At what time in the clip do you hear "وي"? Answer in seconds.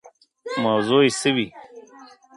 1.35-1.47